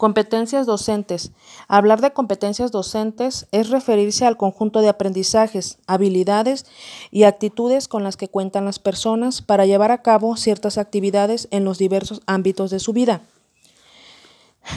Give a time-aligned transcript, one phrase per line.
[0.00, 1.30] Competencias docentes.
[1.68, 6.64] Hablar de competencias docentes es referirse al conjunto de aprendizajes, habilidades
[7.10, 11.66] y actitudes con las que cuentan las personas para llevar a cabo ciertas actividades en
[11.66, 13.20] los diversos ámbitos de su vida.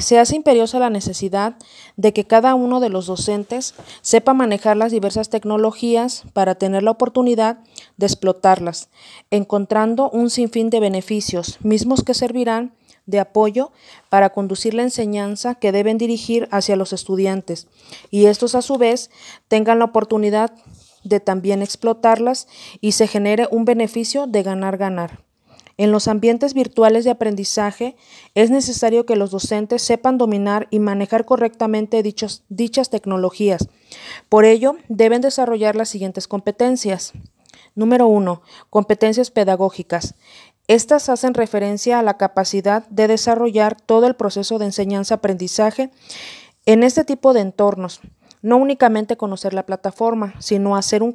[0.00, 1.58] Se hace imperiosa la necesidad
[1.96, 6.90] de que cada uno de los docentes sepa manejar las diversas tecnologías para tener la
[6.90, 7.60] oportunidad
[7.98, 8.88] de explotarlas,
[9.30, 12.72] encontrando un sinfín de beneficios, mismos que servirán
[13.06, 13.72] de apoyo
[14.08, 17.68] para conducir la enseñanza que deben dirigir hacia los estudiantes
[18.10, 19.10] y estos a su vez
[19.48, 20.52] tengan la oportunidad
[21.04, 22.48] de también explotarlas
[22.80, 25.24] y se genere un beneficio de ganar-ganar.
[25.76, 27.96] En los ambientes virtuales de aprendizaje
[28.34, 33.68] es necesario que los docentes sepan dominar y manejar correctamente dichos, dichas tecnologías.
[34.28, 37.12] Por ello, deben desarrollar las siguientes competencias.
[37.74, 38.40] Número 1.
[38.70, 40.14] Competencias pedagógicas.
[40.66, 45.90] Estas hacen referencia a la capacidad de desarrollar todo el proceso de enseñanza-aprendizaje
[46.64, 48.00] en este tipo de entornos.
[48.40, 51.14] No únicamente conocer la plataforma, sino hacer un,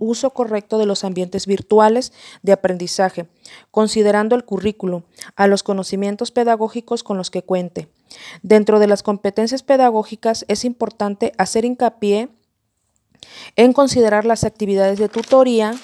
[0.00, 3.26] uso correcto de los ambientes virtuales de aprendizaje,
[3.70, 5.04] considerando el currículo,
[5.36, 7.88] a los conocimientos pedagógicos con los que cuente.
[8.42, 12.30] Dentro de las competencias pedagógicas es importante hacer hincapié
[13.56, 15.74] en considerar las actividades de tutoría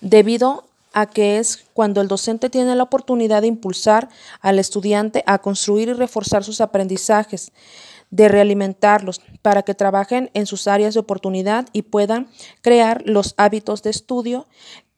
[0.00, 4.08] debido a que es cuando el docente tiene la oportunidad de impulsar
[4.40, 7.52] al estudiante a construir y reforzar sus aprendizajes,
[8.10, 12.28] de realimentarlos para que trabajen en sus áreas de oportunidad y puedan
[12.60, 14.46] crear los hábitos de estudio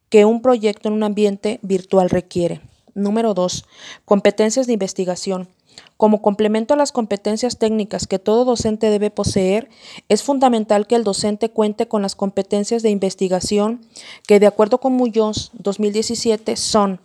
[0.09, 2.61] que un proyecto en un ambiente virtual requiere.
[2.95, 3.65] Número 2.
[4.05, 5.49] Competencias de investigación.
[5.97, 9.69] Como complemento a las competencias técnicas que todo docente debe poseer,
[10.09, 13.81] es fundamental que el docente cuente con las competencias de investigación
[14.27, 17.01] que, de acuerdo con Muñoz 2017, son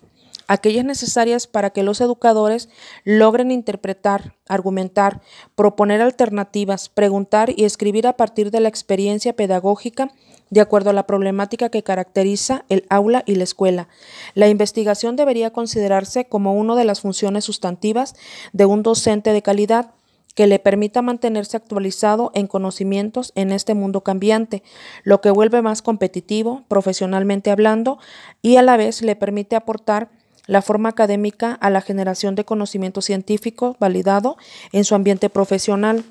[0.50, 2.70] aquellas necesarias para que los educadores
[3.03, 5.22] logren interpretar, argumentar,
[5.56, 10.11] proponer alternativas, preguntar y escribir a partir de la experiencia pedagógica
[10.49, 13.87] de acuerdo a la problemática que caracteriza el aula y la escuela.
[14.33, 18.15] La investigación debería considerarse como una de las funciones sustantivas
[18.54, 19.92] de un docente de calidad
[20.36, 24.64] que le permita mantenerse actualizado en conocimientos en este mundo cambiante,
[25.04, 27.99] lo que vuelve más competitivo, profesionalmente hablando,
[28.42, 30.10] y a la vez le permite aportar
[30.45, 34.37] la forma académica a la generación de conocimiento científico validado
[34.71, 36.04] en su ambiente profesional.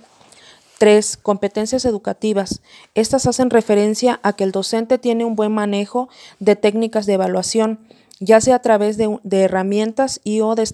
[0.78, 1.16] 3.
[1.16, 2.62] Competencias educativas.
[2.94, 6.08] Estas hacen referencia a que el docente tiene un buen manejo
[6.38, 7.80] de técnicas de evaluación,
[8.20, 10.68] ya sea a través de, de herramientas y o de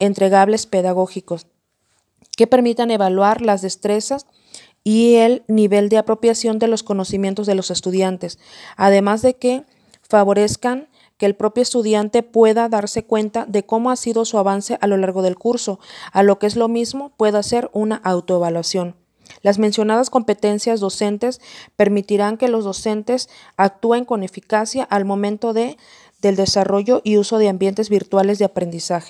[0.00, 1.46] entregables pedagógicos,
[2.36, 4.26] que permitan evaluar las destrezas
[4.82, 8.38] y el nivel de apropiación de los conocimientos de los estudiantes,
[8.76, 9.64] además de que
[10.08, 10.88] favorezcan
[11.18, 14.96] que el propio estudiante pueda darse cuenta de cómo ha sido su avance a lo
[14.96, 15.78] largo del curso,
[16.12, 18.99] a lo que es lo mismo pueda hacer una autoevaluación.
[19.42, 21.40] Las mencionadas competencias docentes
[21.76, 25.78] permitirán que los docentes actúen con eficacia al momento de,
[26.20, 29.08] del desarrollo y uso de ambientes virtuales de aprendizaje.